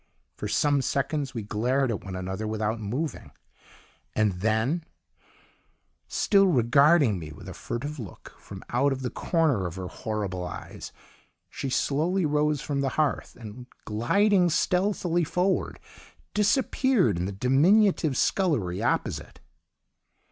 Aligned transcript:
"For 0.35 0.47
some 0.47 0.81
seconds 0.81 1.35
we 1.35 1.43
glared 1.43 1.91
at 1.91 2.03
one 2.03 2.15
another 2.15 2.47
without 2.47 2.79
moving, 2.79 3.33
and 4.15 4.31
then, 4.41 4.83
still 6.07 6.47
regarding 6.47 7.19
me 7.19 7.31
with 7.31 7.47
a 7.47 7.53
furtive 7.53 7.99
look 7.99 8.33
from 8.39 8.63
out 8.69 8.91
of 8.93 9.03
the 9.03 9.11
corner 9.11 9.67
of 9.67 9.75
her 9.75 9.87
horrible 9.89 10.43
eyes, 10.43 10.91
she 11.51 11.69
slowly 11.69 12.25
rose 12.25 12.61
from 12.61 12.81
the 12.81 12.89
hearth, 12.97 13.35
and 13.39 13.67
gliding 13.85 14.49
stealthily 14.49 15.23
forward, 15.23 15.79
disappeared 16.33 17.19
in 17.19 17.25
the 17.25 17.31
diminutive 17.31 18.17
scullery 18.17 18.81
opposite. 18.81 19.39